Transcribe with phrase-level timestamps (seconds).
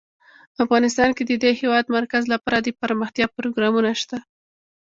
[0.63, 4.17] افغانستان کې د د هېواد مرکز لپاره دپرمختیا پروګرامونه شته.